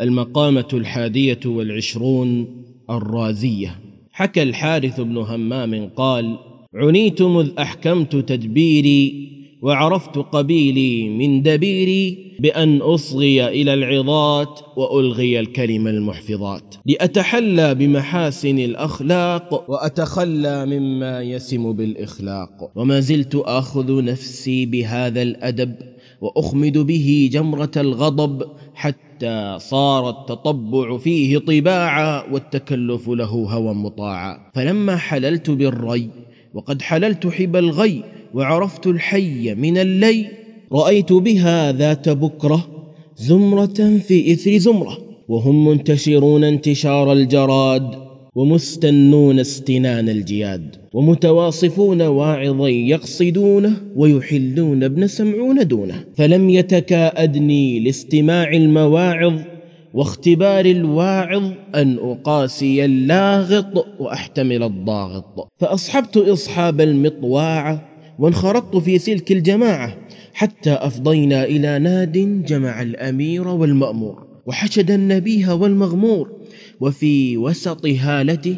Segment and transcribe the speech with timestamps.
[0.00, 2.46] المقامة الحادية والعشرون
[2.90, 3.78] الرازية.
[4.12, 6.38] حكى الحارث بن همام قال
[6.74, 9.28] عنيت مذ أحكمت تدبيري
[9.62, 16.74] وعرفت قبيلي من دبيري بأن أصغي إلى العظات وألغي الكلم المحفظات.
[16.86, 22.70] لأتحلى بمحاسن الأخلاق وأتخلى مما يسم بالإخلاق.
[22.74, 25.74] وما زلت آخذ نفسي بهذا الأدب
[26.20, 34.50] وأخمد به جمرة الغضب حتى صار التطبع فيه طباعا والتكلف له هوى مطاعا.
[34.54, 36.10] فلما حللت بالري
[36.54, 38.04] وقد حللت حبى الغي
[38.34, 40.26] وعرفت الحي من اللي
[40.72, 42.68] رأيت بها ذات بكرة
[43.16, 44.98] زمرة في إثر زمرة
[45.28, 48.07] وهم منتشرون انتشار الجراد.
[48.38, 56.04] ومستنون استنان الجياد ومتواصفون واعظا يقصدونه ويحلون ابن سمعون دونه.
[56.16, 59.40] فلم يتكاءدني لاستماع المواعظ
[59.94, 65.48] واختبار الواعظ أن أقاسي اللاغط وأحتمل الضاغط.
[65.56, 69.96] فأصحبت إصحاب المطواعة وانخرطت في سلك الجماعة
[70.32, 76.38] حتى أفضينا إلى ناد جمع الأمير والمأمور وحشد النبيه والمغمور
[76.80, 78.56] وفي وسط هالته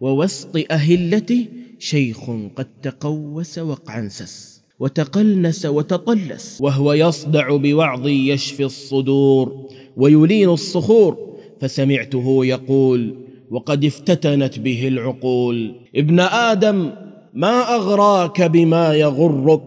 [0.00, 1.46] ووسط أهلته
[1.78, 11.16] شيخ قد تقوس وقعنسس وتقلنس وتطلس وهو يصدع بوعظ يشفي الصدور ويلين الصخور
[11.60, 13.14] فسمعته يقول
[13.50, 16.90] وقد افتتنت به العقول ابن آدم
[17.34, 19.62] ما أغراك بما يغرك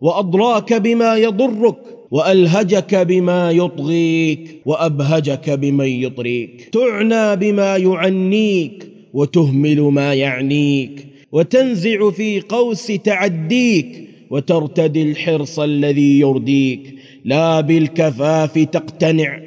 [0.00, 6.68] وأضراك بما يضرك وألهجك بما يطغيك وأبهجك بمن يطريك.
[6.72, 11.06] تعنى بما يعنيك وتهمل ما يعنيك.
[11.32, 16.94] وتنزع في قوس تعديك وترتدي الحرص الذي يرديك.
[17.24, 19.40] لا بالكفاف تقتنع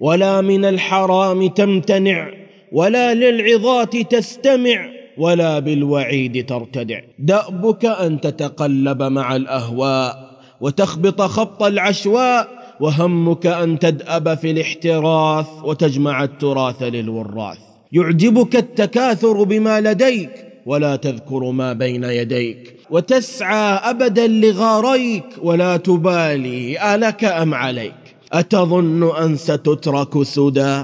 [0.00, 2.30] ولا من الحرام تمتنع
[2.72, 4.88] ولا للعظات تستمع
[5.18, 7.00] ولا بالوعيد ترتدع.
[7.18, 10.29] دأبك أن تتقلب مع الأهواء
[10.60, 12.48] وتخبط خبط العشواء
[12.80, 17.58] وهمك أن تدأب في الاحتراث وتجمع التراث للوراث.
[17.92, 20.30] يعجبك التكاثر بما لديك
[20.66, 22.76] ولا تذكر ما بين يديك.
[22.90, 27.94] وتسعى أبدا لغاريك ولا تبالي ألك أم عليك.
[28.32, 30.82] أتظن أن ستترك سدى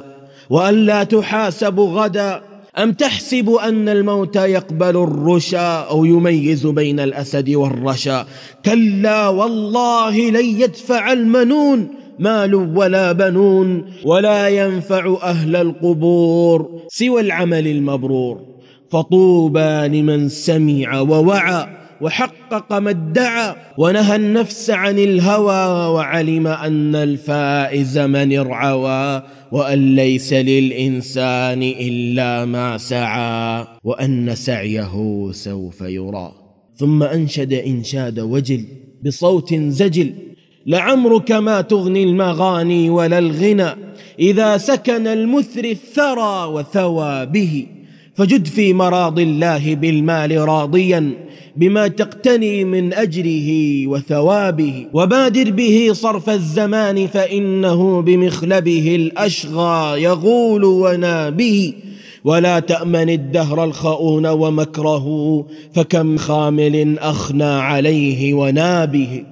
[0.51, 2.43] وأن لا تحاسب غدا
[2.79, 8.27] أم تحسب أن الموت يقبل الرشا أو يميز بين الأسد والرشا؟
[8.65, 11.89] كلا والله لن يدفع المنون
[12.19, 18.41] مال ولا بنون ولا ينفع أهل القبور سوى العمل المبرور.
[18.91, 21.67] فطوبى لمن سمع ووعى
[22.01, 31.63] وحقق ما ادعى ونهى النفس عن الهوى وعلم أن الفائز من ارعوى وأن ليس للإنسان
[31.63, 36.33] إلا ما سعى وأن سعيه سوف يرى.
[36.77, 38.65] ثم أنشد إنشاد وجل
[39.05, 40.13] بصوت زجل
[40.67, 43.71] لعمرك ما تغني المغاني ولا الغنى
[44.19, 47.67] إذا سكن المثري الثرى وثوى به.
[48.17, 51.11] فجد في مراض الله بالمال راضيا
[51.57, 53.51] بما تقتني من أجره
[53.87, 61.73] وثوابه وبادر به صرف الزمان فإنه بمخلبه الأشغى يغول ونابه.
[62.25, 69.23] ولا تأمن الدهر الخؤون ومكره فكم خامل أخنى عليه ونابه.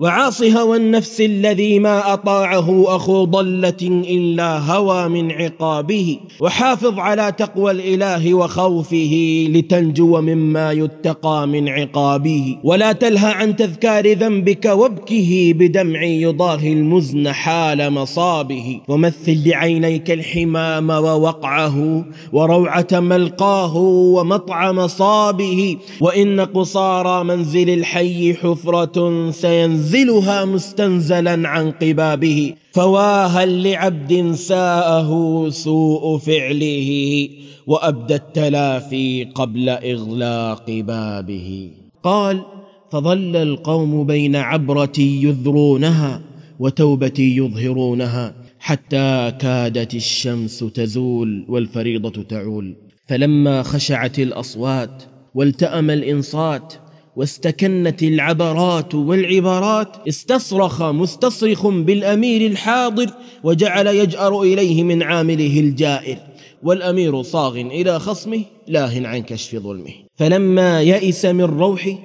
[0.00, 6.18] وعاص هوى النفس الذي ما أطاعه أخو ضلة إلا هوى من عقابه.
[6.40, 12.56] وحافظ على تقوى الإله وخوفه لتنجو مما يتقى من عقابه.
[12.64, 18.80] ولا تلهى عن تذكار ذنبك وابكه بدمع يضاهي المزن حال مصابه.
[18.88, 25.76] ومثل لعينيك الحمام ووقعه وروعة ملقاه ومطعم صابه.
[26.00, 35.10] وإن قصارى منزل الحي حفرة سينزل ينزلها مستنزلا عن قبابه فواها لعبد ساءه
[35.48, 37.28] سوء فعله
[37.66, 41.70] وأبدى التلافي قبل إغلاق بابه.
[42.02, 42.42] قال
[42.90, 46.20] فظل القوم بين عبرة يذرونها
[46.58, 52.76] وتوبة يظهرونها حتى كادت الشمس تزول والفريضة تعول.
[53.06, 55.02] فلما خشعت الأصوات
[55.34, 56.74] والتأم الإنصات
[57.16, 63.10] واستكنت العبرات والعبارات استصرخ مستصرخ بالأمير الحاضر
[63.44, 66.18] وجعل يجأر إليه من عامله الجائر
[66.62, 69.92] والأمير صاغ إلى خصمه لاه عن كشف ظلمه.
[70.16, 71.98] فلما يئس من روحه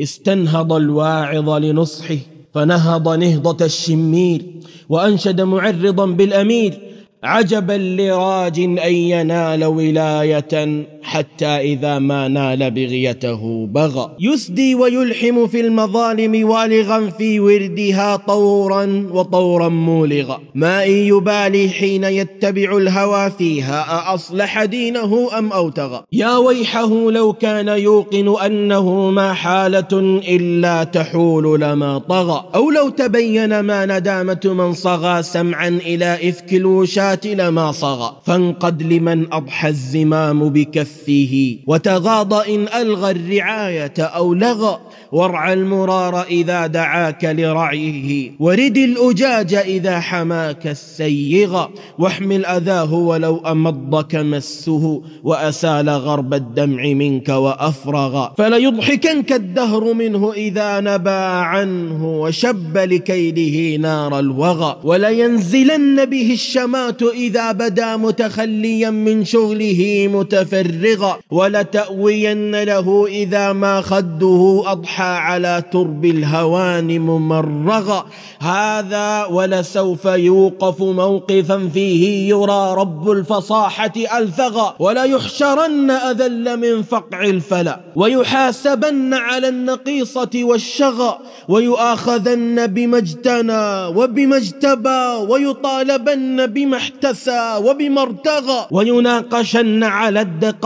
[0.00, 2.16] استنهض الواعظ لنصحه
[2.54, 4.42] فنهض نهضة الشمير
[4.88, 6.78] وأنشد معرضا بالأمير
[7.22, 10.86] عجبا لراج أن ينال ولاية.
[11.02, 14.16] حتى إذا ما نال بغيته بغى.
[14.20, 20.40] يسدي ويلحم في المظالم والغا في وردها طورا وطورا مولغا.
[20.54, 27.68] ما ان يبالي حين يتبع الهوى فيها أأصلح دينه أم أوتغى؟ يا ويحه لو كان
[27.68, 32.44] يوقن أنه ما حالة إلا تحول لما طغى.
[32.54, 38.16] أو لو تبين ما ندامة من صغى سمعا إلى إفك الوشاة لما صغى.
[38.26, 40.48] فانقد لمن أضحى الزمام
[40.92, 44.78] بكفه وتغاض إن ألغى الرعاية أو لغى.
[45.12, 48.30] وارعى المرار إذا دعاك لرعيه.
[48.40, 51.66] ورد الأجاج إذا حماك السيغ.
[51.98, 55.02] واحمل أذاه ولو أمضك مسه.
[55.24, 58.28] وأسال غرب الدمع منك وأفرغ.
[58.38, 62.20] فليضحكنك الدهر منه إذا نبى عنه.
[62.20, 64.76] وشب لكيده نار الوغى.
[64.84, 70.81] ولينزلن به الشمات إذا بدا متخليا من شغله متفرغا.
[71.30, 78.06] ولتأوين له إذا ما خده أضحى على ترب الهوان ممرغا.
[78.40, 87.80] هذا ولسوف يوقف موقفا فيه يرى رب الفصاحة ألثغا ولا يحشرن أذل من فقع الفلا.
[87.96, 91.18] ويحاسبن على النقيصة والشغى
[91.48, 95.02] ويؤاخذن بما اجتنى وبما اجتبى.
[95.28, 98.66] ويطالبن بما احتسى وبما ارتغى.
[98.70, 100.20] ويناقشن على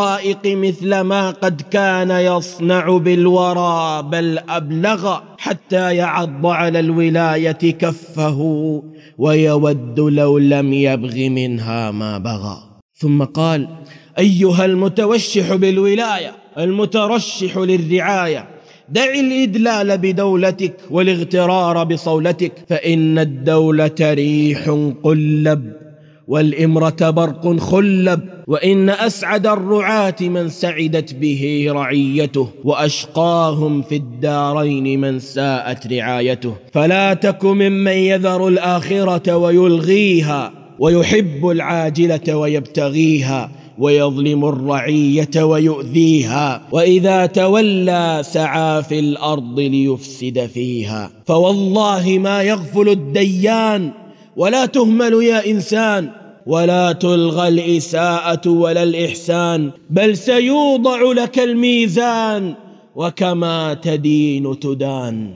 [0.07, 8.39] الدقائق مثل ما قد كان يصنع بالورى بل أبلغ حتى يعض على الولاية كفه
[9.19, 12.57] ويود لو لم يبغ منها ما بغى.
[12.95, 13.69] ثم قال
[14.19, 18.49] أيها المتوشح بالولاية المترشح للرعاية
[18.89, 24.71] دع الإدلال بدولتك والاغترار بصولتك فإن الدولة ريح
[25.03, 25.73] قلب
[26.29, 28.36] والإمرة برق خلب.
[28.47, 36.55] وإن أسعد الرعاة من سعدت به رعيته وأشقاهم في الدارين من ساءت رعايته.
[36.73, 48.83] فلا تك ممن يذر الآخرة ويلغيها ويحب العاجلة ويبتغيها ويظلم الرعية ويؤذيها وإذا تولى سعى
[48.83, 51.11] في الأرض ليفسد فيها.
[51.27, 53.91] فوالله ما يغفل الديان
[54.37, 62.55] ولا تهمل يا إنسان ولا تلغى الإساءة ولا الإحسان بل سيوضع لك الميزان
[62.95, 65.31] وكما تدين تدان.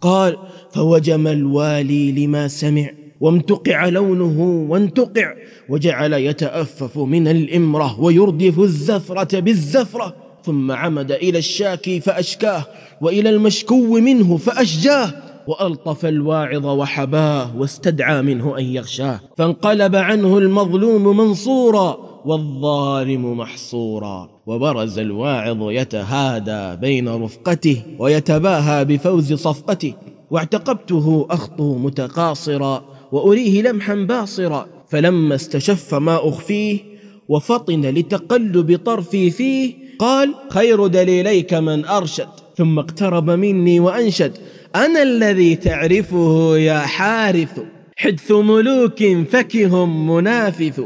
[0.00, 0.36] قال
[0.70, 2.90] فوجم الوالي لما سمع
[3.20, 5.34] وامتقع لونه وانتقع
[5.68, 10.14] وجعل يتأفف من الإمرة ويردف الزفرة بالزفرة
[10.44, 12.66] ثم عمد إلى الشاكي فأشكاه
[13.00, 15.29] وإلى المشكو منه فأشجاه.
[15.50, 25.70] وألطف الواعظ وحباه واستدعى منه أن يغشاه فانقلب عنه المظلوم منصورا والظالم محصورا وبرز الواعظ
[25.70, 29.94] يتهادى بين رفقته ويتباهى بفوز صفقته
[30.30, 36.78] واعتقبته أخطو متقاصرا وأريه لمحا باصرا فلما استشف ما أخفيه
[37.28, 44.32] وفطن لتقلب طرفي فيه قال خير دليليك من أرشد ثم اقترب مني وأنشد
[44.76, 47.60] أنا الذي تعرفه يا حارث.
[47.96, 50.80] حدث ملوك فكهم منافث.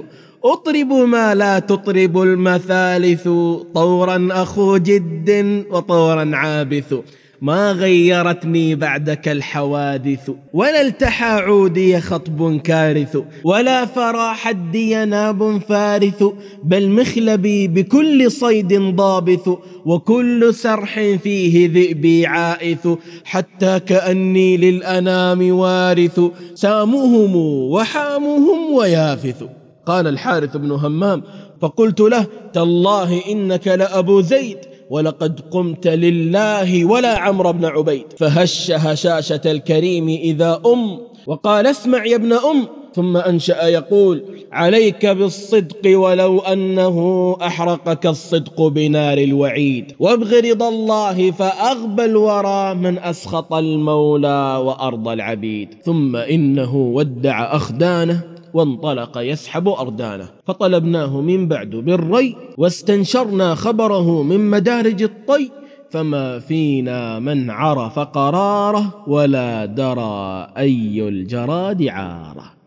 [0.45, 3.29] أطرب ما لا تطرب المثالث.
[3.75, 6.95] طورا أخو جد وطورا عابث.
[7.43, 16.25] ما غيرتني بعدك الحوادث ولا التحى عودي خطب كارث ولا فرى حدي ناب فارث
[16.65, 19.49] بل مخلبي بكل صيد ضابث
[19.85, 22.89] وكل سرح فيه ذئبي عائث
[23.25, 26.21] حتى كأني للأنام وارث
[26.55, 27.37] سامهم
[27.71, 29.45] وحامهم ويافث.
[29.87, 31.23] قال الحارث بن همام
[31.61, 34.59] فقلت له تالله إنك لأبو زيد
[34.91, 38.05] ولقد قمت لله ولا عمرو بن عبيد.
[38.19, 42.67] فهش هشاشة الكريم إذا أم وقال اسمع يا ابن أم.
[42.95, 46.97] ثم أنشأ يقول عليك بالصدق ولو أنه
[47.43, 49.93] أحرقك الصدق بنار الوعيد.
[49.99, 55.69] وابغ رضا الله فأغبى الورى من أسخط المولى وأرض العبيد.
[55.85, 60.29] ثم إنه ودع أخدانه وانطلق يسحب أردانه.
[60.47, 65.51] فطلبناه من بعد بالري واستنشرنا خبره من مدارج الطي
[65.91, 72.64] فما فينا من عرف قراره ولا درى أي الجراد عاره.